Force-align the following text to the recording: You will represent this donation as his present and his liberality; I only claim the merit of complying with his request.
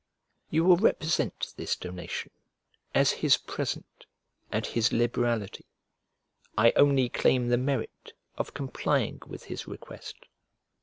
You 0.49 0.63
will 0.63 0.77
represent 0.77 1.53
this 1.57 1.75
donation 1.75 2.31
as 2.95 3.11
his 3.21 3.37
present 3.37 4.07
and 4.51 4.65
his 4.65 4.91
liberality; 4.91 5.67
I 6.57 6.71
only 6.75 7.07
claim 7.07 7.49
the 7.49 7.57
merit 7.59 8.13
of 8.35 8.55
complying 8.55 9.19
with 9.27 9.43
his 9.43 9.67
request. 9.67 10.25